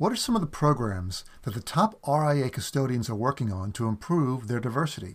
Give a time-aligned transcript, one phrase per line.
[0.00, 3.86] What are some of the programs that the top RIA custodians are working on to
[3.86, 5.14] improve their diversity?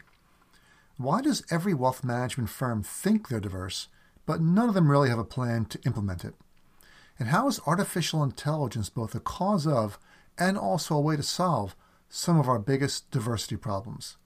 [0.98, 3.88] Why does every wealth management firm think they're diverse,
[4.28, 6.36] but none of them really have a plan to implement it?
[7.18, 9.98] And how is artificial intelligence both a cause of
[10.38, 11.76] and also a way to solve
[12.08, 14.18] some of our biggest diversity problems?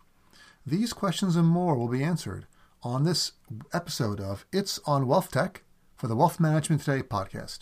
[0.65, 2.47] These questions and more will be answered
[2.83, 3.31] on this
[3.71, 5.63] episode of It's on Wealth Tech
[5.95, 7.59] for the Wealth Management Today podcast.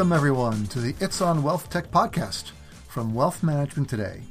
[0.00, 2.52] Welcome, everyone, to the It's on Wealth Tech podcast
[2.88, 4.22] from Wealth Management Today.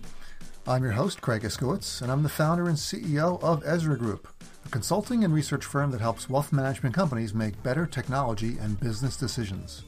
[0.66, 4.28] I'm your host, Craig Iskowitz, and I'm the founder and CEO of Ezra Group,
[4.66, 9.16] a consulting and research firm that helps wealth management companies make better technology and business
[9.16, 9.84] decisions.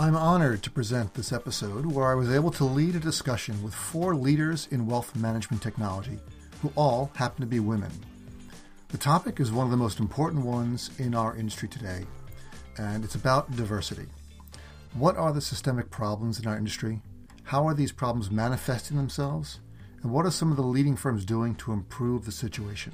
[0.00, 3.72] I'm honored to present this episode where I was able to lead a discussion with
[3.72, 6.18] four leaders in wealth management technology,
[6.60, 7.92] who all happen to be women.
[8.88, 12.04] The topic is one of the most important ones in our industry today
[12.78, 14.06] and it's about diversity.
[14.94, 17.02] What are the systemic problems in our industry?
[17.44, 19.60] How are these problems manifesting themselves?
[20.02, 22.92] And what are some of the leading firms doing to improve the situation?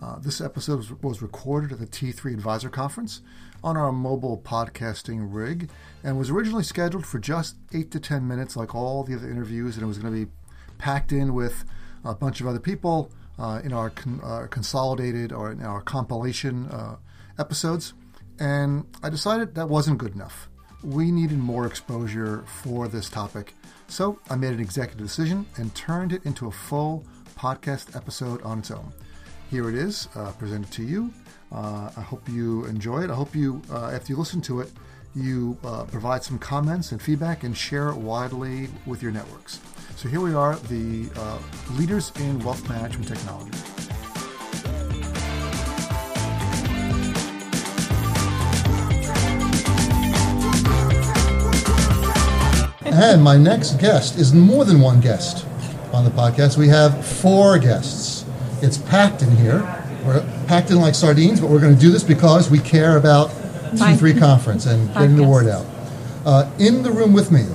[0.00, 3.20] Uh, this episode was recorded at the T3 Advisor Conference
[3.64, 5.68] on our mobile podcasting rig
[6.04, 9.74] and was originally scheduled for just 8 to 10 minutes, like all the other interviews,
[9.74, 10.30] and it was going to be
[10.78, 11.64] packed in with
[12.04, 16.66] a bunch of other people uh, in our con- uh, consolidated or in our compilation
[16.68, 16.96] uh,
[17.38, 17.94] episodes.
[18.40, 20.48] And I decided that wasn't good enough.
[20.82, 23.54] We needed more exposure for this topic.
[23.88, 27.04] So I made an executive decision and turned it into a full
[27.36, 28.92] podcast episode on its own.
[29.50, 31.12] Here it is, uh, presented to you.
[31.50, 33.10] Uh, I hope you enjoy it.
[33.10, 34.70] I hope you, uh, after you listen to it,
[35.14, 39.60] you uh, provide some comments and feedback and share it widely with your networks.
[39.96, 41.38] So here we are, the uh,
[41.72, 43.77] leaders in wealth management technology.
[53.00, 55.46] And my next guest is more than one guest
[55.92, 56.58] on the podcast.
[56.58, 58.24] We have four guests.
[58.60, 59.60] It's packed in here.
[60.04, 63.30] We're packed in like sardines, but we're going to do this because we care about
[63.76, 65.64] T3 conference and getting the word out.
[66.26, 67.46] Uh, in the room with me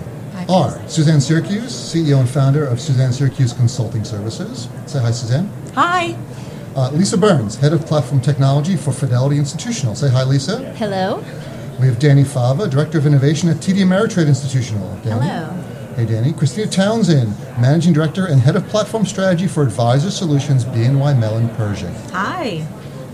[0.47, 4.69] are Suzanne Siracuse, CEO and founder of Suzanne Siracuse Consulting Services.
[4.85, 5.51] Say hi, Suzanne.
[5.75, 6.15] Hi.
[6.73, 9.93] Uh, Lisa Burns, head of platform technology for Fidelity Institutional.
[9.93, 10.73] Say hi, Lisa.
[10.75, 11.21] Hello.
[11.79, 14.88] We have Dani Fava, Director of Innovation at TD Ameritrade Institutional.
[15.03, 15.22] Dani.
[15.22, 15.95] Hello.
[15.95, 16.38] Hey, Dani.
[16.38, 17.29] Christina Townsend,
[17.59, 21.94] Managing Director and Head of Platform Strategy for Advisor Solutions, BNY Mellon Pershing.
[22.11, 22.66] Hi.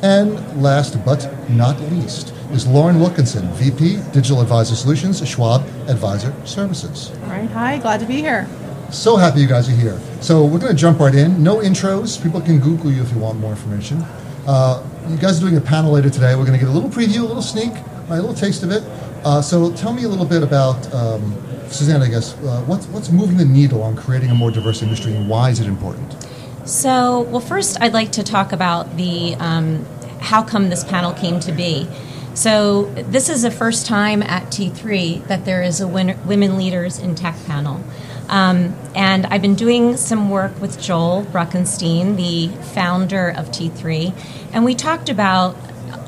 [0.01, 7.11] And last but not least is Lauren Wilkinson, VP, Digital Advisor Solutions, Schwab Advisor Services.
[7.23, 7.49] All right.
[7.51, 7.77] Hi.
[7.79, 8.47] Glad to be here.
[8.91, 9.99] So happy you guys are here.
[10.21, 11.43] So we're going to jump right in.
[11.43, 12.21] No intros.
[12.21, 14.03] People can Google you if you want more information.
[14.47, 16.35] Uh, you guys are doing a panel later today.
[16.35, 17.71] We're going to get a little preview, a little sneak,
[18.17, 18.83] a little taste of it.
[19.23, 21.35] Uh, so tell me a little bit about, um,
[21.67, 25.13] Suzanne, I guess, uh, what's, what's moving the needle on creating a more diverse industry
[25.13, 26.15] and why is it important?
[26.69, 29.85] So, well, first, I'd like to talk about the um,
[30.19, 31.87] how come this panel came to be.
[32.35, 37.15] So, this is the first time at T3 that there is a women leaders in
[37.15, 37.83] tech panel.
[38.29, 44.13] Um, and I've been doing some work with Joel Bruckenstein, the founder of T3,
[44.53, 45.55] and we talked about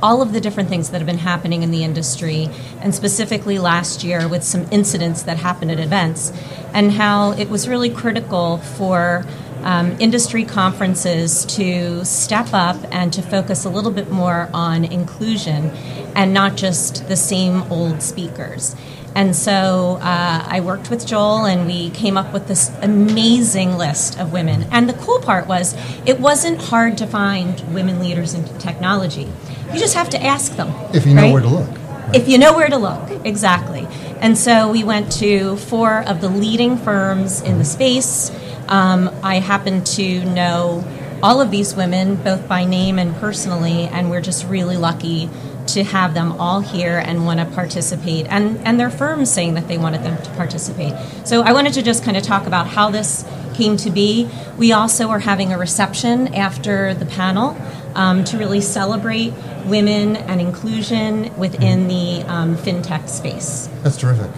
[0.01, 2.49] all of the different things that have been happening in the industry,
[2.81, 6.31] and specifically last year with some incidents that happened at events,
[6.73, 9.25] and how it was really critical for
[9.63, 15.69] um, industry conferences to step up and to focus a little bit more on inclusion
[16.15, 18.75] and not just the same old speakers.
[19.13, 24.17] And so uh, I worked with Joel and we came up with this amazing list
[24.17, 24.63] of women.
[24.71, 25.75] And the cool part was
[26.05, 29.29] it wasn't hard to find women leaders in technology.
[29.73, 30.73] You just have to ask them.
[30.93, 31.33] If you know right?
[31.33, 31.69] where to look.
[31.69, 32.15] Right?
[32.15, 33.87] If you know where to look, exactly.
[34.19, 38.31] And so we went to four of the leading firms in the space.
[38.67, 40.83] Um, I happen to know
[41.23, 45.29] all of these women, both by name and personally, and we're just really lucky
[45.67, 49.67] to have them all here and want to participate, and, and their firms saying that
[49.67, 50.93] they wanted them to participate.
[51.25, 54.29] So I wanted to just kind of talk about how this came to be.
[54.57, 57.55] We also are having a reception after the panel
[57.95, 59.33] um, to really celebrate
[59.65, 63.69] women and inclusion within the um, fintech space.
[63.83, 64.31] That's terrific.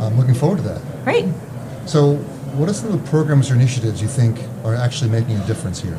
[0.00, 1.04] I'm looking forward to that.
[1.04, 1.26] Great.
[1.86, 2.16] So,
[2.56, 5.80] what are some of the programs or initiatives you think are actually making a difference
[5.80, 5.98] here?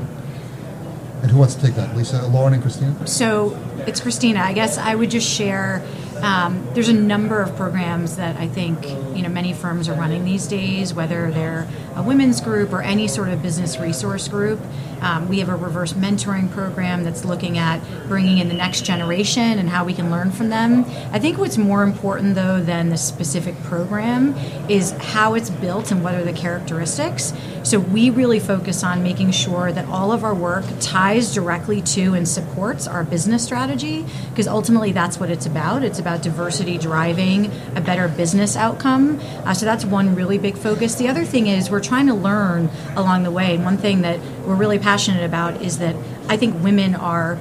[1.22, 1.96] And who wants to take that?
[1.96, 3.08] Lisa, Lauren, and Christina?
[3.08, 3.58] So
[3.88, 4.42] it's Christina.
[4.42, 5.82] I guess I would just share
[6.24, 10.24] um, there's a number of programs that I think you know many firms are running
[10.26, 14.60] these days, whether they're a women's group or any sort of business resource group.
[15.02, 19.60] Um, we have a reverse mentoring program that's looking at bringing in the next generation
[19.60, 20.86] and how we can learn from them.
[21.12, 24.34] I think what's more important though than the specific program
[24.70, 27.34] is how it's built and what are the characteristics.
[27.64, 32.14] So we really focus on making sure that all of our work ties directly to
[32.14, 35.84] and supports our business strategy because ultimately that's what it's about.
[35.84, 39.20] It's about diversity driving a better business outcome.
[39.46, 40.96] Uh, so that's one really big focus.
[40.96, 43.56] The other thing is we're trying to learn along the way.
[43.56, 45.96] And one thing that we're really passionate about is that
[46.28, 47.38] I think women are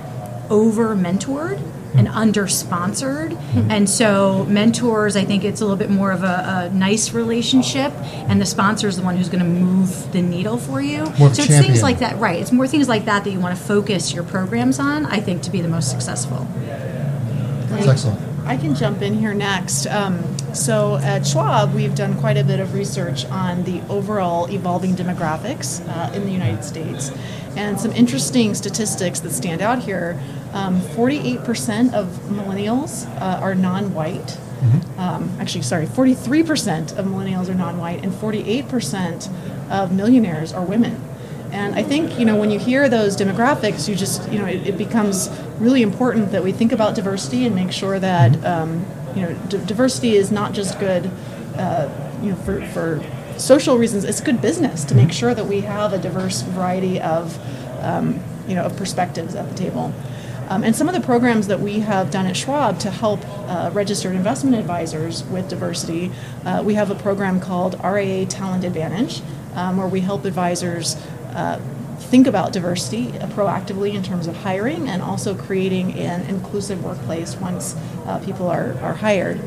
[0.51, 1.61] over mentored
[1.95, 3.33] and under sponsored.
[3.55, 7.93] And so, mentors, I think it's a little bit more of a, a nice relationship,
[7.93, 11.05] and the sponsor is the one who's going to move the needle for you.
[11.05, 11.63] More so, it's champion.
[11.65, 12.41] things like that, right?
[12.41, 15.43] It's more things like that that you want to focus your programs on, I think,
[15.43, 16.47] to be the most successful.
[16.65, 18.21] That's excellent.
[18.47, 19.87] I can jump in here next.
[19.87, 24.95] Um, so at Schwab, we've done quite a bit of research on the overall evolving
[24.95, 27.11] demographics uh, in the United States.
[27.57, 30.19] And some interesting statistics that stand out here
[30.53, 34.39] um, 48% of millennials uh, are non white.
[34.97, 39.29] Um, actually, sorry, 43% of millennials are non white, and 48%
[39.71, 41.03] of millionaires are women.
[41.53, 44.67] And I think, you know, when you hear those demographics, you just, you know, it,
[44.69, 45.29] it becomes
[45.59, 49.65] really important that we think about diversity and make sure that, um, you know, d-
[49.67, 51.11] diversity is not just good,
[51.57, 51.89] uh,
[52.23, 53.05] you know, for, for
[53.39, 57.39] social reasons, it's good business to make sure that we have a diverse variety of,
[57.83, 59.93] um, you know, of perspectives at the table.
[60.49, 63.71] Um, and some of the programs that we have done at Schwab to help uh,
[63.73, 66.11] registered investment advisors with diversity,
[66.45, 69.23] uh, we have a program called RIA Talent Advantage,
[69.55, 70.97] um, where we help advisors
[71.35, 71.59] uh,
[71.99, 73.07] think about diversity
[73.37, 77.77] proactively in terms of hiring and also creating an inclusive workplace once
[78.07, 79.41] uh, people are, are hired.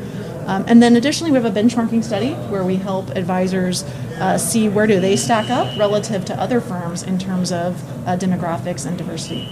[0.46, 3.82] Um, and then additionally, we have a benchmarking study where we help advisors
[4.20, 8.16] uh, see where do they stack up relative to other firms in terms of uh,
[8.16, 9.44] demographics and diversity.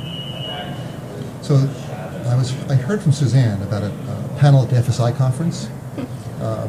[1.43, 1.57] So
[2.27, 5.69] I was I heard from Suzanne about a, a panel at the FSI conference
[6.41, 6.67] uh,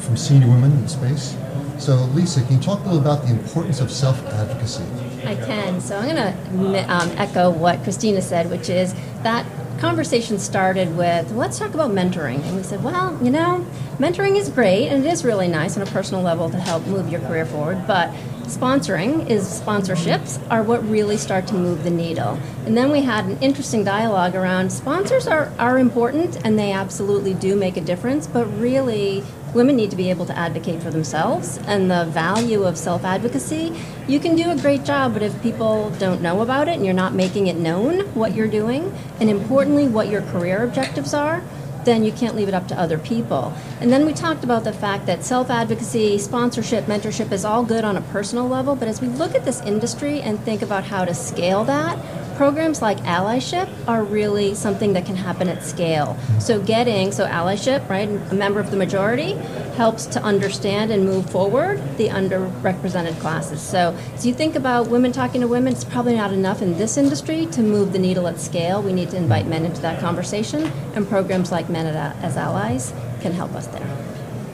[0.00, 1.36] from senior women in space.
[1.78, 4.84] So Lisa, can you talk a little about the importance of self-advocacy?
[5.24, 5.80] I can.
[5.80, 9.46] So I'm going to um, echo what Christina said, which is that
[9.82, 12.40] conversation started with let's talk about mentoring.
[12.44, 13.66] And we said, well, you know,
[13.98, 17.10] mentoring is great and it is really nice on a personal level to help move
[17.10, 18.10] your career forward, but
[18.44, 22.38] sponsoring is sponsorships are what really start to move the needle.
[22.64, 27.34] And then we had an interesting dialogue around sponsors are, are important and they absolutely
[27.34, 31.58] do make a difference, but really women need to be able to advocate for themselves
[31.66, 33.72] and the value of self advocacy.
[34.08, 36.94] You can do a great job, but if people don't know about it and you're
[36.94, 41.42] not making it known what you're doing, and importantly, what your career objectives are,
[41.84, 43.52] then you can't leave it up to other people.
[43.80, 47.84] And then we talked about the fact that self advocacy, sponsorship, mentorship is all good
[47.84, 51.04] on a personal level, but as we look at this industry and think about how
[51.04, 51.98] to scale that,
[52.36, 56.16] programs like allyship are really something that can happen at scale.
[56.40, 59.32] So getting so allyship, right, a member of the majority
[59.76, 63.60] helps to understand and move forward the underrepresented classes.
[63.60, 66.96] So as you think about women talking to women, it's probably not enough in this
[66.96, 68.82] industry to move the needle at scale.
[68.82, 73.32] We need to invite men into that conversation, and programs like Men as Allies can
[73.32, 73.86] help us there.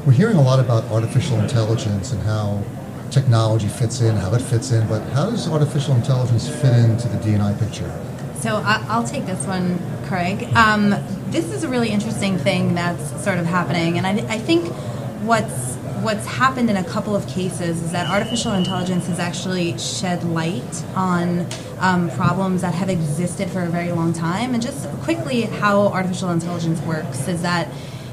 [0.06, 2.62] We're hearing a lot about artificial intelligence and how
[3.10, 7.18] technology fits in, how it fits in, but how does artificial intelligence fit into the
[7.18, 7.90] DNI picture?
[8.40, 10.44] So I'll take this one, Craig.
[10.54, 10.90] Um,
[11.30, 14.72] this is a really interesting thing that's sort of happening, and I, I think
[15.22, 15.68] what's
[16.02, 20.84] what's happened in a couple of cases is that artificial intelligence has actually shed light
[20.94, 21.44] on
[21.80, 24.54] um, problems that have existed for a very long time.
[24.54, 27.68] And just quickly, how artificial intelligence works is that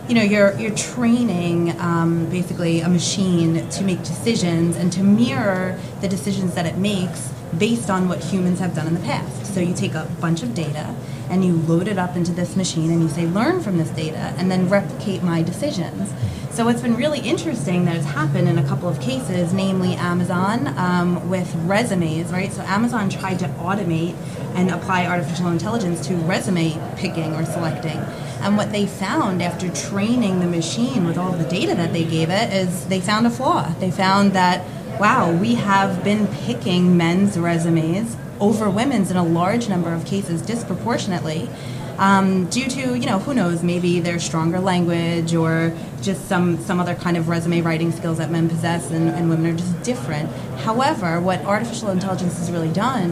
[0.08, 5.80] you know you're you're training um, basically a machine to make decisions and to mirror
[6.02, 9.54] the decisions that it makes based on what humans have done in the past.
[9.54, 10.94] So you take a bunch of data
[11.30, 14.34] and you load it up into this machine and you say learn from this data
[14.38, 16.14] and then replicate my decisions.
[16.52, 20.68] So what's been really interesting that has happened in a couple of cases, namely Amazon
[20.78, 22.52] um, with resumes, right?
[22.52, 24.16] So Amazon tried to automate
[24.56, 28.00] and apply artificial intelligence to resume picking or selecting.
[28.46, 32.30] And what they found after training the machine with all the data that they gave
[32.30, 33.68] it is they found a flaw.
[33.80, 34.64] They found that,
[35.00, 40.44] wow, we have been picking men's resumes over women's in a large number of cases
[40.44, 41.50] disproportionately.
[41.98, 46.80] Um, due to you know who knows maybe their stronger language or just some some
[46.80, 50.30] other kind of resume writing skills that men possess and, and women are just different
[50.58, 53.12] however what artificial intelligence has really done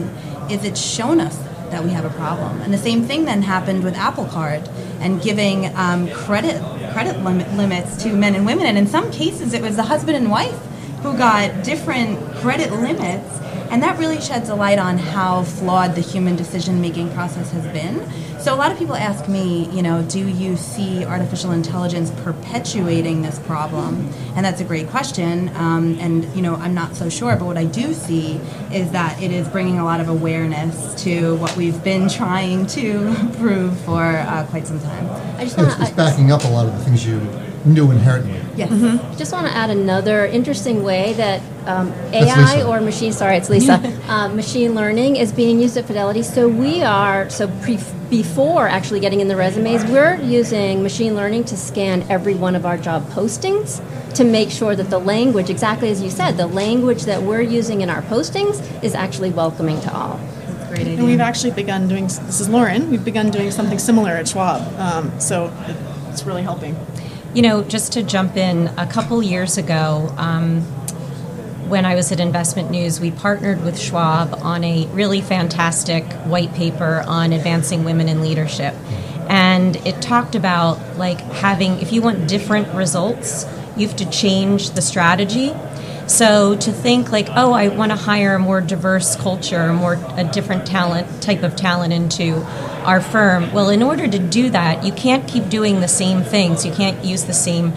[0.50, 1.34] is it's shown us
[1.74, 2.62] that we have a problem.
[2.62, 4.68] And the same thing then happened with Apple Card
[5.00, 6.62] and giving um, credit
[6.92, 8.66] credit limit, limits to men and women.
[8.66, 10.58] And in some cases, it was the husband and wife
[11.02, 13.28] who got different credit limits.
[13.70, 17.66] And that really sheds a light on how flawed the human decision making process has
[17.72, 18.00] been.
[18.44, 23.22] So a lot of people ask me, you know, do you see artificial intelligence perpetuating
[23.22, 24.12] this problem?
[24.36, 25.48] And that's a great question.
[25.56, 28.34] Um, and you know, I'm not so sure, but what I do see
[28.70, 33.14] is that it is bringing a lot of awareness to what we've been trying to
[33.38, 35.08] prove for uh, quite some time.
[35.38, 37.20] I just It's, it's backing up a lot of the things you
[37.64, 38.40] knew inherently.
[38.56, 38.70] Yes.
[38.72, 43.48] I just want to add another interesting way that um, AI or machine, sorry, it's
[43.48, 43.74] Lisa,
[44.08, 46.22] uh, machine learning is being used at Fidelity.
[46.22, 47.78] So we are, so pre-
[48.10, 52.66] before actually getting in the resumes, we're using machine learning to scan every one of
[52.66, 53.82] our job postings
[54.14, 57.80] to make sure that the language, exactly as you said, the language that we're using
[57.80, 60.18] in our postings is actually welcoming to all.
[60.18, 60.96] That's great idea.
[60.98, 64.62] And we've actually begun doing, this is Lauren, we've begun doing something similar at Schwab.
[64.78, 65.52] Um, so
[66.10, 66.76] it's really helping.
[67.34, 70.60] You know, just to jump in, a couple years ago, um,
[71.68, 76.54] when I was at Investment News, we partnered with Schwab on a really fantastic white
[76.54, 78.72] paper on advancing women in leadership.
[79.28, 84.70] And it talked about like having, if you want different results, you have to change
[84.70, 85.52] the strategy.
[86.06, 90.22] So to think like, oh, I want to hire a more diverse culture, more a
[90.22, 92.36] different talent type of talent into
[92.84, 93.52] our firm.
[93.52, 96.64] Well, in order to do that, you can't keep doing the same things.
[96.64, 97.72] You can't use the same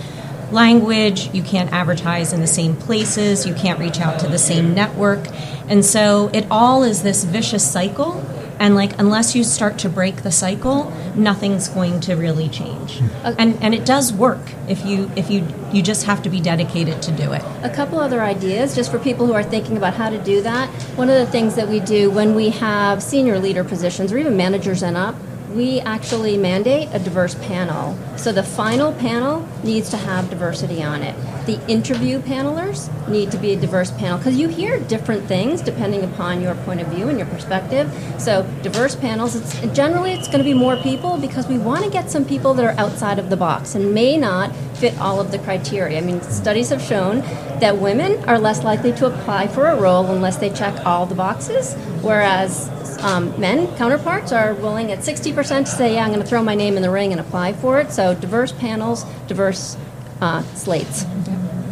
[0.51, 4.73] language, you can't advertise in the same places, you can't reach out to the same
[4.73, 5.27] network.
[5.67, 8.23] And so it all is this vicious cycle.
[8.59, 12.99] And like unless you start to break the cycle, nothing's going to really change.
[12.99, 13.35] Hmm.
[13.37, 17.01] And and it does work if you if you you just have to be dedicated
[17.03, 17.43] to do it.
[17.63, 20.69] A couple other ideas just for people who are thinking about how to do that.
[20.95, 24.37] One of the things that we do when we have senior leader positions or even
[24.37, 25.15] managers and up,
[25.57, 27.97] we actually mandate a diverse panel.
[28.15, 31.15] So the final panel needs to have diversity on it.
[31.47, 36.03] The interview panelers need to be a diverse panel because you hear different things depending
[36.03, 37.91] upon your point of view and your perspective.
[38.19, 41.89] So diverse panels, it's, generally it's going to be more people because we want to
[41.89, 45.31] get some people that are outside of the box and may not fit all of
[45.31, 45.97] the criteria.
[45.97, 47.21] I mean, studies have shown
[47.61, 51.15] that women are less likely to apply for a role unless they check all the
[51.15, 51.73] boxes,
[52.03, 56.43] whereas um, men counterparts are willing at 60% to say, yeah, I'm going to throw
[56.43, 57.91] my name in the ring and apply for it.
[57.91, 59.77] So diverse panels, diverse
[60.21, 61.05] uh, slates.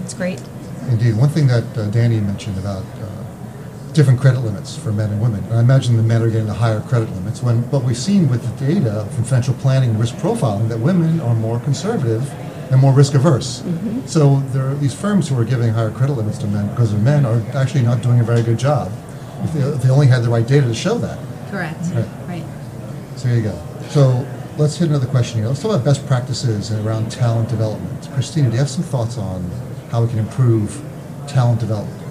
[0.04, 0.42] It's great.
[0.90, 1.18] Indeed.
[1.18, 3.16] One thing that uh, Dani mentioned about uh,
[3.94, 5.44] different credit limits for men and women.
[5.46, 7.42] And I imagine the men are getting the higher credit limits.
[7.42, 11.22] When, but we've seen with the data from financial planning and risk profiling that women
[11.22, 12.30] are more conservative
[12.72, 13.64] and more risk averse.
[14.06, 17.00] So there are these firms who are giving higher credit limits to men because the
[17.00, 18.92] men are actually not doing a very good job.
[19.44, 21.20] If they, if they only had the right data to show that.
[21.52, 21.80] Correct.
[21.94, 22.06] Right.
[22.28, 22.46] Right.
[23.16, 23.68] So there you go.
[23.90, 24.28] So
[24.58, 25.48] let's hit another question here.
[25.48, 28.10] Let's talk about best practices around talent development.
[28.14, 29.50] Christina, do you have some thoughts on
[29.90, 30.84] how we can improve
[31.28, 32.05] talent development?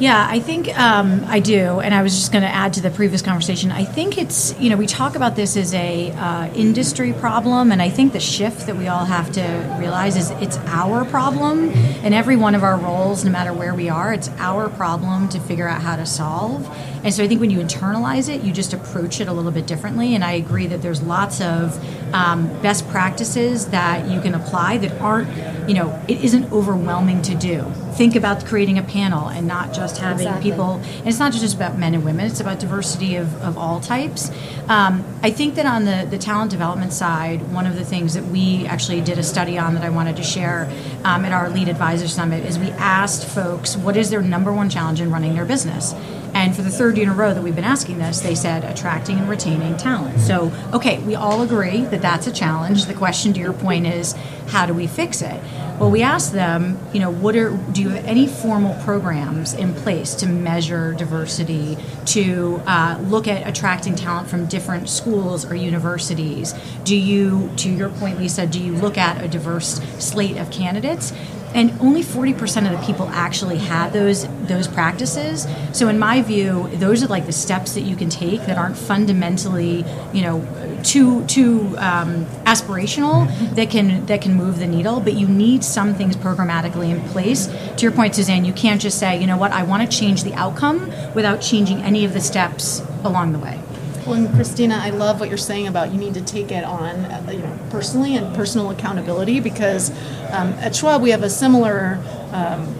[0.00, 2.88] Yeah, I think um, I do, and I was just going to add to the
[2.88, 3.70] previous conversation.
[3.70, 7.82] I think it's you know we talk about this as a uh, industry problem, and
[7.82, 11.68] I think the shift that we all have to realize is it's our problem
[12.02, 14.14] in every one of our roles, no matter where we are.
[14.14, 16.66] It's our problem to figure out how to solve,
[17.04, 19.66] and so I think when you internalize it, you just approach it a little bit
[19.66, 20.14] differently.
[20.14, 21.78] And I agree that there's lots of
[22.14, 25.28] um, best practices that you can apply that aren't
[25.68, 27.70] you know it isn't overwhelming to do.
[27.94, 30.50] Think about creating a panel and not just having Exactly.
[30.50, 33.80] people and it's not just about men and women it's about diversity of, of all
[33.80, 34.30] types
[34.68, 38.24] um, i think that on the, the talent development side one of the things that
[38.26, 40.64] we actually did a study on that i wanted to share
[41.04, 44.70] um, at our lead advisor summit is we asked folks what is their number one
[44.70, 45.94] challenge in running their business
[46.34, 48.64] and for the third year in a row that we've been asking this, they said
[48.64, 50.20] attracting and retaining talent.
[50.20, 52.86] So, okay, we all agree that that's a challenge.
[52.86, 54.14] The question to your point is,
[54.48, 55.40] how do we fix it?
[55.78, 59.74] Well, we asked them, you know, what are do you have any formal programs in
[59.74, 66.54] place to measure diversity, to uh, look at attracting talent from different schools or universities?
[66.84, 71.14] Do you, to your point, Lisa, do you look at a diverse slate of candidates?
[71.54, 75.46] And only 40% of the people actually had those those practices.
[75.72, 78.76] So in my view those are like the steps that you can take that aren't
[78.76, 85.00] fundamentally you know too too um, aspirational that can that can move the needle.
[85.00, 87.46] But you need some things programmatically in place.
[87.46, 89.52] To your point suzanne you can't just say you know what?
[89.52, 93.60] I want to change the outcome without changing any of the steps along the way
[94.06, 96.96] Well, and Christina, I love what you're saying about you need to take it on,
[97.04, 99.90] uh, you know, personally and personal accountability because
[100.32, 102.02] um, at Schwab we have a similar
[102.32, 102.74] um,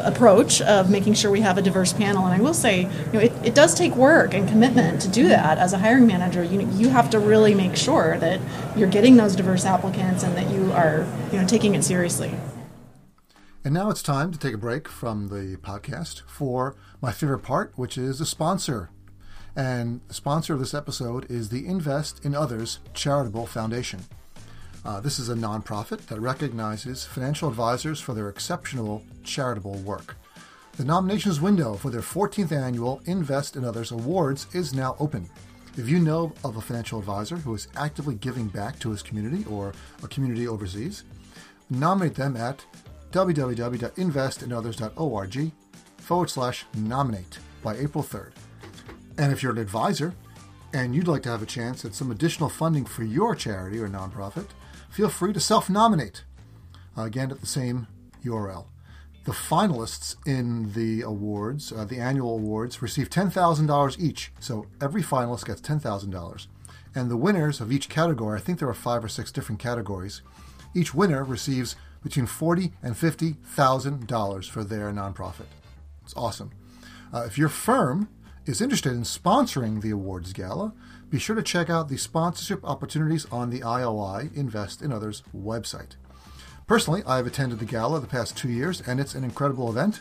[0.00, 2.26] approach of making sure we have a diverse panel.
[2.26, 5.28] And I will say, you know, it, it does take work and commitment to do
[5.28, 6.42] that as a hiring manager.
[6.42, 8.40] You you have to really make sure that
[8.76, 12.34] you're getting those diverse applicants and that you are you know taking it seriously.
[13.64, 17.72] And now it's time to take a break from the podcast for my favorite part,
[17.76, 18.90] which is a sponsor.
[19.54, 24.00] And the sponsor of this episode is the Invest in Others Charitable Foundation.
[24.84, 30.16] Uh, this is a nonprofit that recognizes financial advisors for their exceptional charitable work.
[30.76, 35.28] The nominations window for their 14th annual Invest in Others Awards is now open.
[35.76, 39.44] If you know of a financial advisor who is actively giving back to his community
[39.48, 41.04] or a community overseas,
[41.68, 42.64] nominate them at
[43.12, 45.52] www.investinothers.org
[45.98, 48.32] forward slash nominate by April 3rd.
[49.18, 50.14] And if you're an advisor
[50.72, 53.88] and you'd like to have a chance at some additional funding for your charity or
[53.88, 54.46] nonprofit,
[54.90, 56.24] feel free to self nominate.
[56.96, 57.86] Uh, again, at the same
[58.24, 58.66] URL.
[59.24, 64.32] The finalists in the awards, uh, the annual awards, receive $10,000 each.
[64.40, 66.46] So every finalist gets $10,000.
[66.94, 70.22] And the winners of each category, I think there are five or six different categories,
[70.74, 75.46] each winner receives between forty and fifty thousand dollars for their nonprofit.
[76.02, 76.50] It's awesome.
[77.12, 78.08] Uh, if your firm
[78.46, 80.72] is interested in sponsoring the awards gala,
[81.10, 85.96] be sure to check out the sponsorship opportunities on the IOI Invest in Others website.
[86.66, 90.00] Personally, I've attended the gala the past two years, and it's an incredible event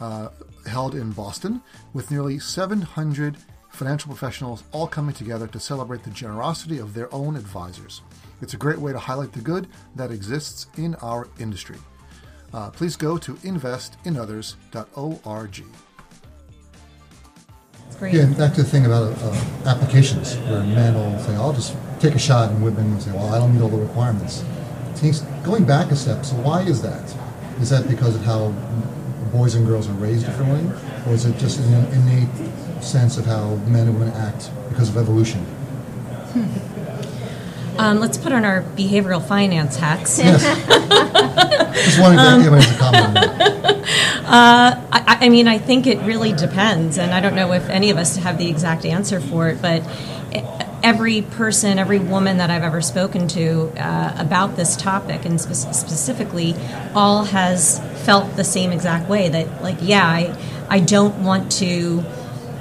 [0.00, 0.28] uh,
[0.66, 1.62] held in Boston
[1.92, 3.36] with nearly 700
[3.70, 8.00] financial professionals all coming together to celebrate the generosity of their own advisors.
[8.40, 11.76] It's a great way to highlight the good that exists in our industry.
[12.52, 15.85] Uh, please go to investinothers.org.
[17.98, 18.14] Great.
[18.14, 22.14] Yeah, back to the thing about uh, applications, where men will say, I'll just take
[22.14, 24.44] a shot, and women will say, well, I don't meet all the requirements.
[24.94, 25.12] See,
[25.44, 27.14] going back a step, so why is that?
[27.60, 28.50] Is that because of how
[29.32, 30.70] boys and girls are raised differently?
[31.06, 34.96] Or is it just an innate sense of how men and women act because of
[34.98, 35.44] evolution?
[37.78, 40.18] Um, let's put on our behavioral finance hats.
[40.18, 40.42] Yes.
[41.84, 44.16] just if anyone has a comment on that.
[44.26, 47.96] I, I mean, I think it really depends, and I don't know if any of
[47.96, 49.82] us have the exact answer for it, but
[50.82, 55.74] every person, every woman that I've ever spoken to uh, about this topic, and spe-
[55.74, 56.54] specifically,
[56.94, 60.36] all has felt the same exact way that, like, yeah, I,
[60.68, 62.04] I don't want to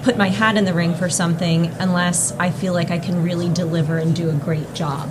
[0.05, 3.49] put my hat in the ring for something unless I feel like I can really
[3.49, 5.09] deliver and do a great job.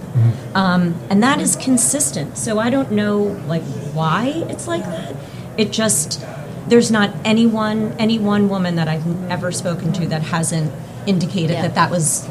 [0.55, 2.39] Um, and that is consistent.
[2.39, 5.17] So I don't know, like, why it's like that.
[5.59, 6.25] It just
[6.69, 10.73] there's not anyone, any one woman that I've ever spoken to that hasn't
[11.07, 11.63] indicated Yeah.
[11.63, 12.27] that that was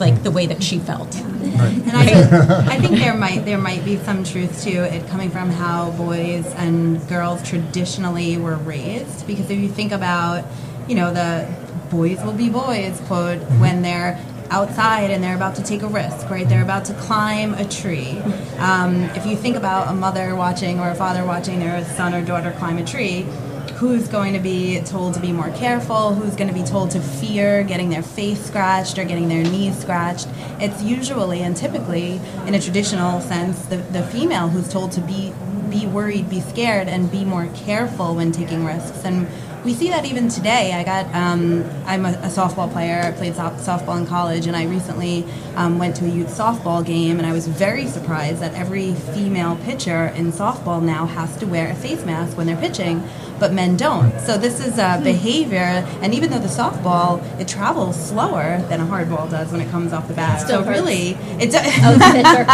[0.00, 1.14] like the way that she felt.
[1.14, 2.32] And I, think-
[2.72, 6.46] I think there might there might be some truth to it coming from how boys
[6.54, 9.26] and girls traditionally were raised.
[9.26, 10.46] Because if you think about,
[10.88, 11.46] you know, the
[11.90, 14.18] boys will be boys quote when they're
[14.50, 16.48] outside and they're about to take a risk, right?
[16.48, 18.18] They're about to climb a tree.
[18.58, 22.24] Um, if you think about a mother watching or a father watching their son or
[22.24, 23.26] daughter climb a tree,
[23.74, 27.00] who's going to be told to be more careful, who's going to be told to
[27.00, 30.28] fear getting their face scratched or getting their knees scratched.
[30.60, 35.32] It's usually and typically, in a traditional sense, the, the female who's told to be
[35.70, 39.04] be worried, be scared, and be more careful when taking risks.
[39.04, 39.28] And
[39.64, 40.72] we see that even today.
[40.72, 43.00] I got um, I'm a, a softball player.
[43.02, 45.24] I played soft, softball in college, and I recently
[45.56, 49.56] um, went to a youth softball game, and I was very surprised that every female
[49.64, 53.02] pitcher in softball now has to wear a face mask when they're pitching,
[53.38, 54.18] but men don't.
[54.20, 58.86] So this is a behavior, and even though the softball it travels slower than a
[58.86, 60.46] hardball does when it comes off the bat.
[60.46, 60.78] So hurts.
[60.78, 61.66] really, it does.
[61.82, 62.44] Oh, the pitcher.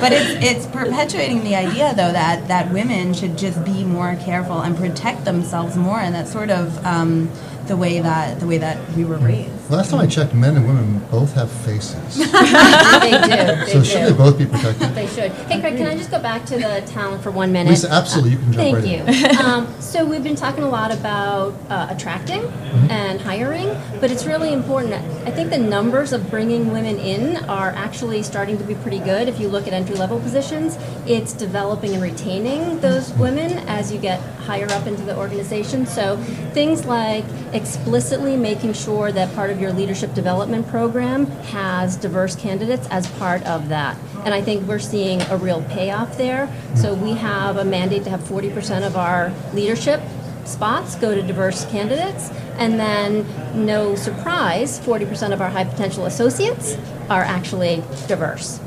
[0.00, 4.60] But it's it's perpetuating the idea though that that women should just be more careful
[4.60, 7.30] and protect themselves more and that's sort of um,
[7.66, 10.64] the way that the way that we were raised Last time I checked, men and
[10.66, 12.16] women both have faces.
[12.18, 12.30] they do.
[12.30, 13.84] They So do.
[13.84, 14.94] should they both be protected?
[14.94, 15.32] They should.
[15.32, 17.70] Hey, Craig, can I just go back to the talent for one minute?
[17.70, 19.38] Lisa, absolutely, you can jump Thank right you.
[19.44, 22.90] um, so we've been talking a lot about uh, attracting Mm-hmm.
[22.90, 23.68] and hiring,
[24.00, 24.92] but it's really important.
[25.26, 29.28] I think the numbers of bringing women in are actually starting to be pretty good.
[29.28, 30.76] If you look at entry level positions,
[31.06, 33.20] it's developing and retaining those Mm-hmm.
[33.20, 35.86] women as you get higher up into the organization.
[35.86, 36.16] So
[36.52, 42.86] things like explicitly making sure that part of your leadership development program has diverse candidates
[42.90, 43.96] as part of that.
[44.24, 46.52] And I think we're seeing a real payoff there.
[46.74, 50.00] So we have a mandate to have 40% of our leadership
[50.44, 52.30] spots go to diverse candidates.
[52.58, 53.26] And then,
[53.66, 56.76] no surprise, 40% of our high potential associates
[57.10, 58.60] are actually diverse.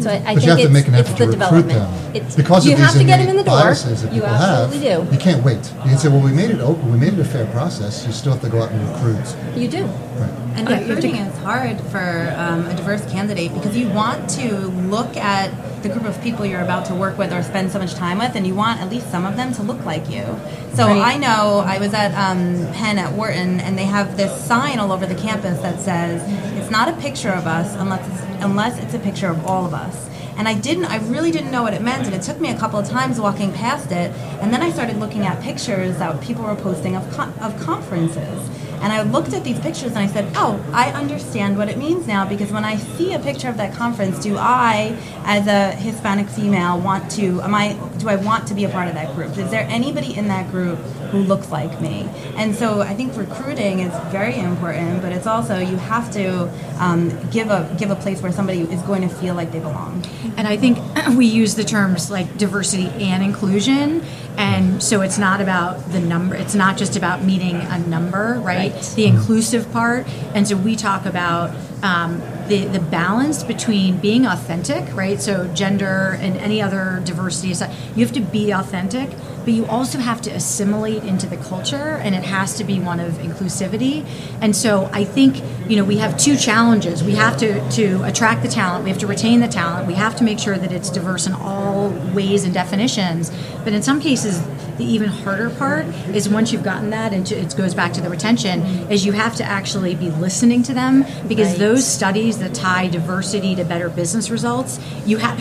[0.00, 1.38] So I, I But think you have to it's, make an it's effort the to
[1.38, 2.12] recruit development.
[2.12, 2.16] them.
[2.16, 3.58] It's, because you of have to get them in the door.
[3.58, 5.08] that You absolutely have.
[5.08, 5.14] do.
[5.14, 5.56] You can't wait.
[5.84, 8.04] You can say, well, we made it open, we made it a fair process.
[8.06, 9.36] You still have to go out and recruit.
[9.56, 9.84] You do.
[9.84, 10.30] Right.
[10.56, 13.88] And Okay, you have to- recruiting is hard for um, a diverse candidate because you
[13.90, 14.56] want to
[14.88, 15.50] look at
[15.84, 18.34] the group of people you're about to work with or spend so much time with,
[18.34, 20.24] and you want at least some of them to look like you.
[20.72, 21.14] So Right.
[21.14, 24.90] I know I was at um, Penn at Wharton, and they have this sign all
[24.92, 26.22] over the campus that says,
[26.58, 29.74] "It's not a picture of us unless it's, unless it's a picture of all of
[29.74, 32.50] us." And I didn't, I really didn't know what it meant, and it took me
[32.50, 36.20] a couple of times walking past it, and then I started looking at pictures that
[36.22, 38.40] people were posting of con- of conferences.
[38.84, 42.06] And I looked at these pictures and I said, oh, I understand what it means
[42.06, 44.94] now because when I see a picture of that conference, do I,
[45.24, 48.88] as a Hispanic female, want to, am I, do I want to be a part
[48.88, 49.38] of that group?
[49.38, 50.78] Is there anybody in that group
[51.10, 52.08] who looks like me?
[52.36, 56.50] And so I think recruiting is very important, but it's also, you have to
[56.82, 60.04] um, give, a, give a place where somebody is going to feel like they belong.
[60.36, 60.78] And I think
[61.16, 64.02] we use the terms like diversity and inclusion.
[64.36, 68.72] And so it's not about the number, it's not just about meeting a number, right?
[68.96, 70.08] The inclusive part.
[70.34, 75.20] And so we talk about um, the, the balance between being authentic, right?
[75.20, 77.48] So gender and any other diversity,
[77.94, 79.10] you have to be authentic,
[79.44, 83.00] but you also have to assimilate into the culture and it has to be one
[83.00, 84.04] of inclusivity.
[84.40, 87.02] And so I think, you know, we have two challenges.
[87.04, 90.16] We have to, to attract the talent, we have to retain the talent, we have
[90.16, 93.30] to make sure that it's diverse in all ways and definitions.
[93.64, 94.42] But in some cases,
[94.78, 98.10] the even harder part is once you've gotten that, and it goes back to the
[98.10, 101.58] retention, is you have to actually be listening to them because Right.
[101.58, 105.38] those studies that tie diversity to better business results, you have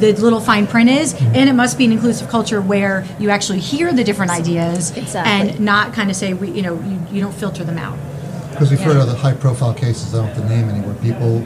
[0.00, 3.60] the little fine print is, and it must be an inclusive culture where you actually
[3.60, 5.50] hear the different ideas Exactly.
[5.50, 7.98] and not kind of say, we, you know, you, you don't filter them out.
[8.50, 11.40] Because we've heard of the high-profile cases, I don't have to name any, where people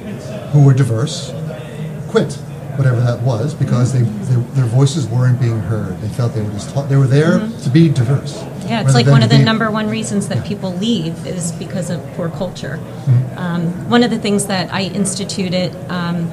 [0.52, 1.32] who were diverse
[2.08, 2.32] quit,
[2.76, 6.00] whatever that was, because they, they their voices weren't being heard.
[6.00, 8.34] They felt they were just taught, they were there to be diverse.
[8.34, 8.68] Mm-hmm.
[8.68, 11.90] Yeah, it's like one of the be- number one reasons that people leave is because
[11.90, 12.78] of poor culture.
[12.78, 13.38] Mm-hmm.
[13.38, 16.30] Um, one of the things that I instituted um,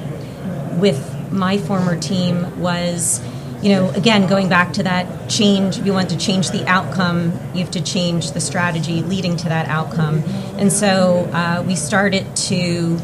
[0.80, 3.20] with my former team was,
[3.62, 7.32] you know, again, going back to that change, if you want to change the outcome,
[7.54, 10.22] you have to change the strategy leading to that outcome.
[10.58, 12.98] And so uh, we started to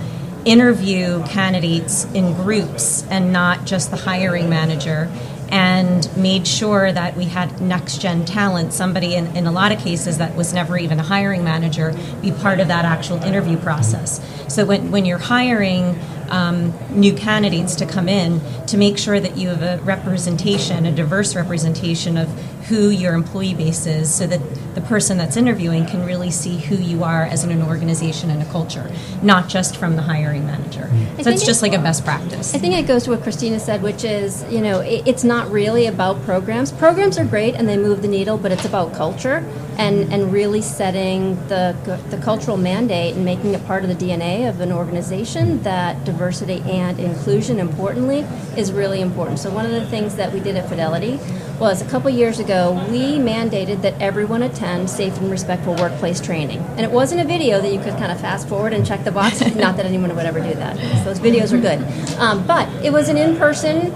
[0.44, 5.10] interview candidates in groups and not just the hiring manager
[5.50, 9.78] and made sure that we had next gen talent, somebody in, in a lot of
[9.78, 14.20] cases that was never even a hiring manager, be part of that actual interview process.
[14.52, 15.98] So when, when you're hiring
[16.30, 20.92] um, new candidates to come in, to make sure that you have a representation, a
[20.92, 22.28] diverse representation of
[22.68, 24.40] who your employee base is, so that
[24.74, 28.44] the person that's interviewing can really see who you are as an organization and a
[28.46, 28.90] culture,
[29.22, 30.82] not just from the hiring manager.
[30.82, 31.02] Mm.
[31.02, 32.54] I So think it's it- just like a best practice.
[32.54, 35.50] I think it goes to what Christina said, which is, you know, it, it's not
[35.50, 36.70] really about programs.
[36.70, 39.42] Programs are great and they move the needle, but it's about culture
[39.78, 41.74] and, and really setting the,
[42.10, 46.60] the cultural mandate and making it part of the DNA of an organization that diversity
[46.70, 48.26] and inclusion, importantly,
[48.58, 49.38] is really important.
[49.38, 51.18] So, one of the things that we did at Fidelity
[51.58, 56.58] was a couple years ago, we mandated that everyone attend safe and respectful workplace training.
[56.58, 59.12] And it wasn't a video that you could kind of fast forward and check the
[59.12, 60.76] box, not that anyone would ever do that.
[61.04, 61.80] Those videos are good.
[62.18, 63.92] Um, but it was an in person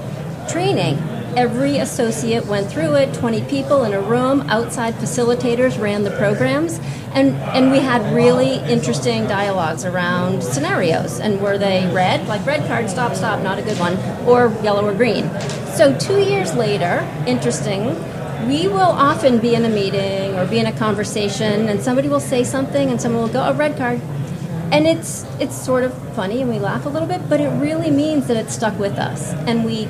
[0.48, 0.96] training.
[1.34, 6.78] Every associate went through it, 20 people in a room, outside facilitators ran the programs,
[7.14, 11.20] and, and we had really interesting dialogues around scenarios.
[11.20, 13.96] And were they red, like red card, stop, stop, not a good one,
[14.28, 15.30] or yellow or green?
[15.74, 17.86] So two years later, interesting,
[18.46, 22.20] we will often be in a meeting or be in a conversation, and somebody will
[22.20, 24.02] say something, and someone will go, a red card.
[24.70, 27.90] And it's it's sort of funny, and we laugh a little bit, but it really
[27.90, 29.88] means that it's stuck with us, and we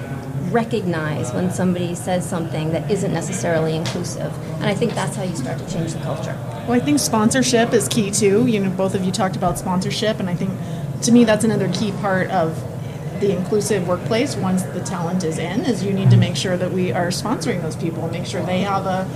[0.53, 4.33] recognize when somebody says something that isn't necessarily inclusive.
[4.55, 6.37] And I think that's how you start to change the culture.
[6.69, 8.47] Well, I think sponsorship is key too.
[8.47, 10.51] You know, both of you talked about sponsorship, and I think
[11.03, 12.57] to me that's another key part of
[13.21, 14.37] the inclusive workplace.
[14.37, 17.63] Once the talent is in, is you need to make sure that we are sponsoring
[17.63, 19.09] those people make sure they have a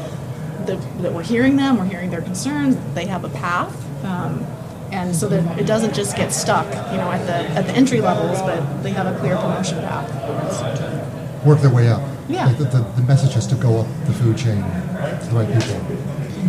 [0.66, 4.44] the, that we're hearing them, we're hearing their concerns, they have a path, um,
[4.90, 8.01] and so that it doesn't just get stuck, you know, at the at the entry
[8.01, 10.96] levels, but they have a clear promotion path.
[11.47, 12.03] Work their way up.
[12.29, 12.47] Yeah.
[12.47, 15.49] Like the, the, the message has to go up the food chain to the right
[15.63, 15.97] people.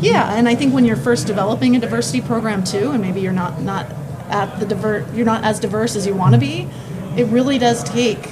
[0.01, 3.33] Yeah, and I think when you're first developing a diversity program too, and maybe you're
[3.33, 3.85] not not
[4.29, 6.67] at the diver, you're not as diverse as you want to be,
[7.15, 8.27] it really does take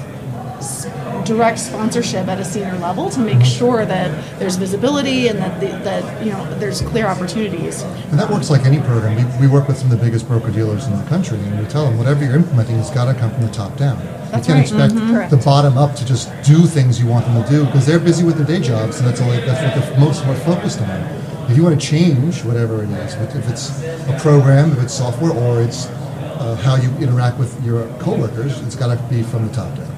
[0.58, 0.86] s-
[1.26, 5.68] direct sponsorship at a senior level to make sure that there's visibility and that the,
[5.84, 7.82] that you know there's clear opportunities.
[8.12, 9.16] And that works like any program.
[9.40, 11.66] We, we work with some of the biggest broker dealers in the country, and we
[11.66, 13.98] tell them whatever you're implementing has got to come from the top down.
[14.36, 14.86] That's you can't right.
[14.86, 15.32] expect Correct.
[15.32, 18.24] the bottom up to just do things you want them to do because they're busy
[18.24, 19.30] with their day jobs, and that's all.
[19.30, 21.02] That's what they're most more focused on.
[21.50, 24.94] If you want to change whatever it is, if if it's a program, if it's
[24.94, 29.48] software, or it's uh, how you interact with your coworkers, it's got to be from
[29.48, 29.92] the top down.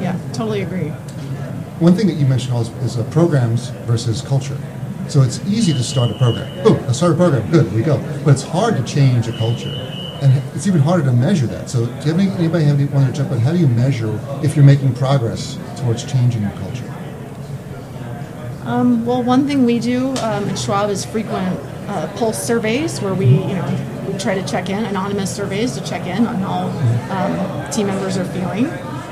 [0.00, 0.88] Yeah, totally agree.
[1.80, 4.58] One thing that you mentioned is, is uh, programs versus culture.
[5.08, 6.62] So it's easy to start a program.
[6.62, 7.50] Boom, let's start a program.
[7.50, 7.98] Good, we go.
[8.24, 9.74] But it's hard to change a culture,
[10.22, 11.70] and it's even harder to measure that.
[11.70, 13.38] So, do you have any, anybody have any, want to jump in?
[13.38, 16.84] How do you measure if you're making progress towards changing your culture?
[18.64, 23.14] Um, well, one thing we do um, at Schwab is frequent uh, pulse surveys where
[23.14, 26.68] we, you know, we try to check in, anonymous surveys to check in on how
[27.10, 28.66] um, team members are feeling.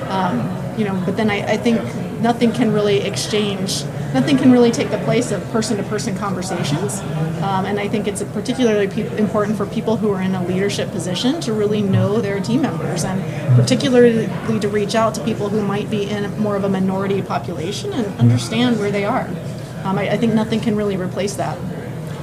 [0.09, 1.83] Um, you know, but then I, I think
[2.21, 3.83] nothing can really exchange,
[4.14, 7.01] nothing can really take the place of person-to-person conversations.
[7.42, 10.90] Um, and I think it's particularly pe- important for people who are in a leadership
[10.90, 13.23] position to really know their team members, and
[13.57, 14.29] particularly
[14.61, 18.07] to reach out to people who might be in more of a minority population and
[18.18, 19.29] understand where they are.
[19.85, 21.59] Um, I, I think nothing can really replace that.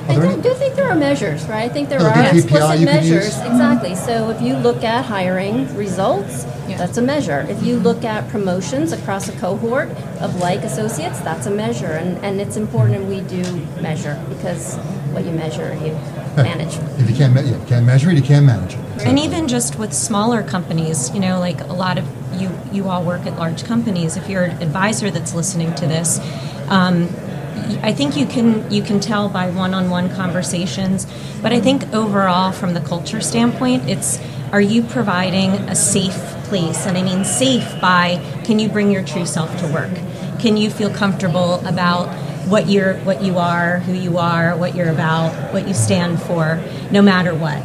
[0.08, 1.70] I do, any- do think there are measures, right?
[1.70, 3.28] I think there Oh, are the explicit measures.
[3.40, 3.96] Exactly.
[3.96, 6.46] So if you look at hiring results,
[6.78, 7.46] that's a measure.
[7.50, 11.88] If you look at promotions across a cohort of like associates, that's a measure.
[11.94, 13.44] And, and it's important and we do
[13.82, 14.76] measure because
[15.14, 15.94] what you measure, you
[16.36, 16.76] manage.
[17.00, 18.80] If you can't, me- you can't measure it, you can't manage it.
[19.06, 22.06] And even just with smaller companies, you know, like a lot of
[22.42, 24.18] you, you all work at large companies.
[24.18, 26.20] If you're an advisor that's listening to this,
[26.68, 31.08] um, y- I think you can you can tell by one-on-one conversations.
[31.42, 34.20] But I think overall, from the culture standpoint, it's
[34.52, 36.86] are you providing a safe place?
[36.86, 39.94] And I mean safe by can you bring your true self to work?
[40.40, 42.08] Can you feel comfortable about
[42.48, 46.64] what you're what you are, who you are, what you're about, what you stand for,
[46.92, 47.58] no matter what?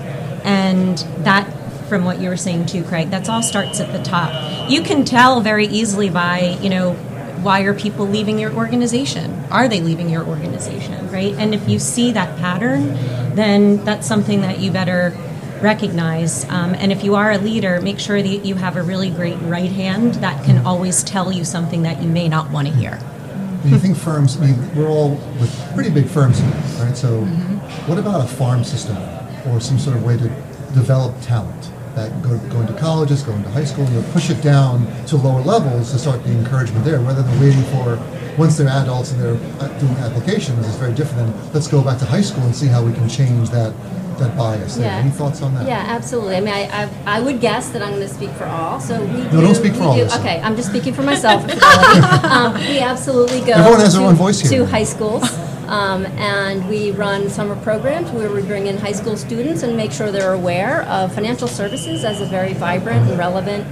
[0.44, 1.44] And that,
[1.88, 4.70] from what you were saying too, Craig, that's all starts at the top.
[4.70, 6.94] You can tell very easily by, you know,
[7.42, 9.44] why are people leaving your organization?
[9.50, 11.34] Are they leaving your organization, right?
[11.34, 12.94] And if you see that pattern,
[13.34, 15.16] then that's something that you better
[15.62, 16.48] recognize.
[16.48, 19.38] Um, and if you are a leader, make sure that you have a really great
[19.42, 22.98] right hand that can always tell you something that you may not want to hear.
[23.62, 26.96] Do you think firms, I mean, we're all with pretty big firms here, right?
[26.96, 27.20] So,
[27.86, 28.96] what about a farm system
[29.46, 30.28] or some sort of way to
[30.72, 34.42] develop talent that go, go into colleges, go into high school, you know, push it
[34.42, 37.98] down to lower levels to start the encouragement there, rather than waiting for
[38.38, 41.98] once they're adults and they're uh, doing applications it's very different than let's go back
[41.98, 43.74] to high school and see how we can change that
[44.20, 44.87] that bias there.
[44.87, 44.98] Yeah.
[44.98, 45.66] Any thoughts on that?
[45.66, 46.37] Yeah, absolutely.
[46.37, 48.80] I mean, I, I, I would guess that I'm going to speak for all.
[48.80, 51.42] So we do, don't speak for all do- Okay, I'm just speaking for myself.
[52.24, 54.61] um, we absolutely go Everyone has to, their own voice here.
[54.61, 55.24] to high schools.
[55.66, 59.92] Um, and we run summer programs where we bring in high school students and make
[59.92, 63.64] sure they're aware of financial services as a very vibrant and relevant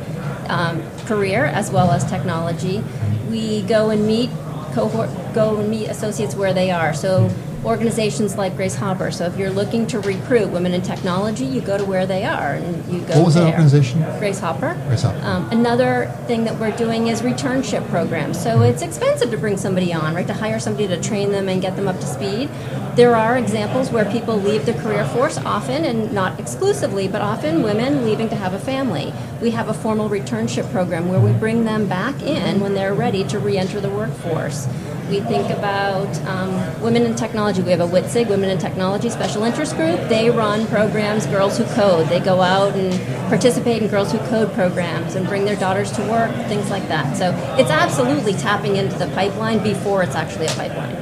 [0.48, 2.84] um, career, as well as technology.
[3.28, 4.30] We go and meet
[4.74, 6.94] cohort, go and meet associates where they are.
[6.94, 7.28] So
[7.64, 9.10] organizations like Grace Hopper.
[9.10, 12.54] So if you're looking to recruit women in technology, you go to where they are
[12.54, 13.16] and you go.
[13.16, 14.00] What was that organization?
[14.18, 14.74] Grace Hopper.
[14.86, 15.20] Grace Hopper.
[15.24, 18.40] Um, another thing that we're doing is returnship programs.
[18.40, 20.26] So it's expensive to bring somebody on, right?
[20.26, 22.48] To hire somebody to train them and get them up to speed.
[22.94, 27.62] There are examples where people leave the career force often, and not exclusively, but often
[27.62, 29.12] women leaving to have a family.
[29.40, 33.22] We have a formal returnship program where we bring them back in when they're ready
[33.28, 34.66] to re-enter the workforce.
[35.08, 37.62] We think about um, women in technology.
[37.62, 40.06] We have a WITSIG, Women in Technology Special Interest Group.
[40.10, 42.08] They run programs, Girls Who Code.
[42.08, 42.92] They go out and
[43.30, 47.16] participate in Girls Who Code programs and bring their daughters to work, things like that.
[47.16, 50.96] So it's absolutely tapping into the pipeline before it's actually a pipeline.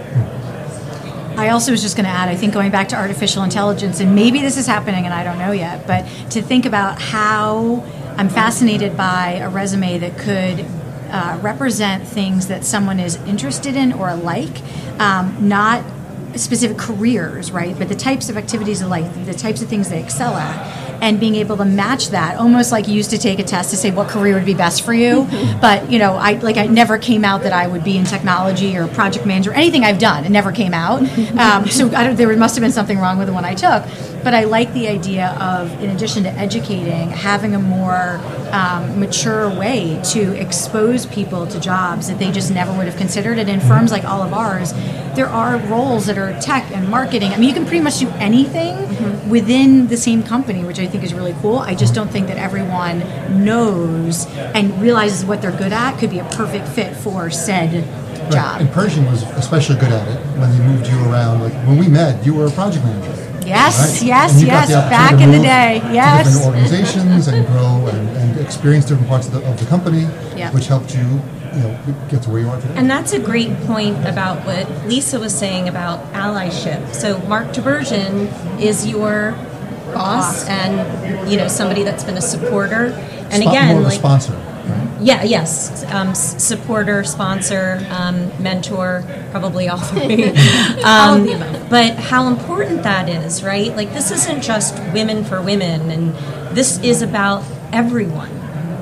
[1.37, 4.15] I also was just going to add, I think going back to artificial intelligence, and
[4.15, 7.85] maybe this is happening and I don't know yet, but to think about how
[8.17, 10.65] I'm fascinated by a resume that could
[11.11, 14.61] uh, represent things that someone is interested in or like,
[15.01, 15.85] um, not
[16.39, 17.77] specific careers, right?
[17.79, 21.21] But the types of activities they like, the types of things they excel at, and
[21.21, 23.91] being able to match that, almost like you used to take a test to say
[23.91, 25.27] what career would be best for you.
[25.61, 28.77] but you know, I like I never came out that I would be in technology
[28.77, 29.53] or project manager.
[29.53, 31.03] Anything I've done, it never came out.
[31.37, 33.85] Um, so I don't, there must have been something wrong with the one I took.
[34.27, 39.49] But I like the idea of, in addition to educating, having a more um, mature
[39.49, 43.39] way to expose people to jobs that they just never would have considered.
[43.39, 44.73] And in firms like all of ours,
[45.15, 47.31] there are roles that are tech and marketing.
[47.35, 51.05] I mean, you can pretty much do anything within the same company, which I think
[51.05, 51.59] is really cool.
[51.61, 52.99] I just don't think that everyone
[53.45, 57.87] knows and realizes what they're good at could be a perfect fit for said
[58.27, 58.33] Right.
[58.33, 58.61] job.
[58.61, 61.43] And Pershing was especially good at it when they moved you around.
[61.43, 63.26] Like when we met, you were a project manager.
[63.47, 64.07] Yes, right?
[64.07, 64.85] yes, And you got yes.
[64.85, 66.27] the Back to in the move day, to yes.
[66.27, 70.03] different organizations and grow and, and experience different parts of the, of the company,
[70.37, 70.51] Yeah.
[70.53, 71.03] which helped you,
[71.55, 71.79] you know,
[72.11, 72.75] get to where you are today.
[72.77, 76.95] And that's a great point about what Lisa was saying about allyship.
[76.95, 78.29] So Mark Tibergien
[78.61, 79.33] is your
[79.95, 82.87] boss and you know somebody that's been a supporter.
[83.31, 84.46] And Spot- again, more of a like sponsor, right?
[85.01, 90.33] Yeah, yes, um, s- supporter, sponsor, um, mentor, probably all three.
[90.87, 91.27] Um,
[91.69, 93.75] but how important that is, right?
[93.75, 96.15] Like this isn't just women for women, and
[96.57, 98.31] this is about everyone,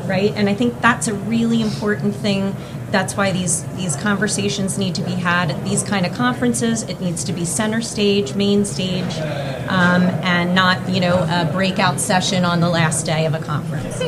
[0.06, 0.32] right?
[0.36, 2.54] And I think that's a really important thing.
[2.94, 6.84] That's why these these conversations need to be had at these kind of conferences.
[6.84, 9.18] It needs to be center stage, main stage,
[9.66, 13.98] um, and not you know a breakout session on the last day of a conference.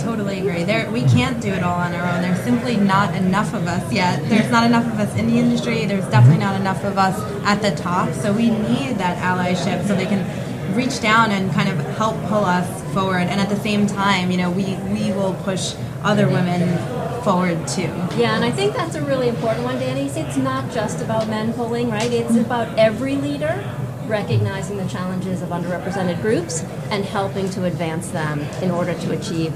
[0.00, 0.62] Totally agree.
[0.62, 2.22] There, we can't do it all on our own.
[2.22, 4.22] There's simply not enough of us yet.
[4.28, 5.84] There's not enough of us in the industry.
[5.84, 8.14] There's definitely not enough of us at the top.
[8.14, 10.22] So we need that allyship so they can
[10.76, 13.26] reach down and kind of help pull us forward.
[13.26, 16.95] And at the same time, you know, we we will push other women
[17.26, 17.90] forward too.
[18.16, 20.16] Yeah, and I think that's a really important one, Dani.
[20.16, 22.12] It's not just about men pulling, right?
[22.12, 23.68] It's about every leader
[24.06, 26.62] recognizing the challenges of underrepresented groups
[26.92, 29.52] and helping to advance them in order to achieve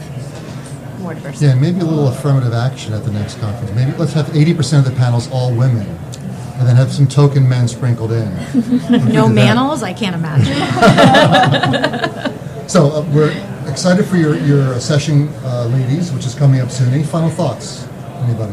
[0.99, 1.47] more diversity.
[1.47, 3.71] Yeah, maybe a little affirmative action at the next conference.
[3.77, 7.69] Maybe let's have 80% of the panels all women, and then have some token men
[7.69, 8.29] sprinkled in.
[8.91, 9.57] No do that.
[9.57, 9.85] manels?
[9.85, 10.57] I can't imagine.
[12.71, 13.33] So uh, we're
[13.71, 16.93] excited for your, your session, uh, ladies, which is coming up soon.
[16.93, 17.87] Any final thoughts?
[18.25, 18.53] Anybody?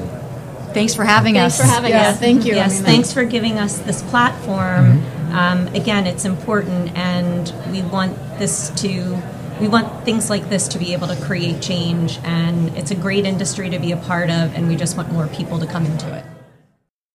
[0.73, 1.59] Thanks for having Thanks us.
[1.59, 2.19] Thanks for having Yeah, us.
[2.19, 2.53] thank you.
[2.53, 5.03] I Yes, mean, thanks for giving us this platform.
[5.31, 9.17] Um, again, it's important, and we want this to.
[9.59, 13.25] We want things like this to be able to create change, and it's a great
[13.25, 16.15] industry to be a part of, and we just want more people to come into
[16.15, 16.23] it.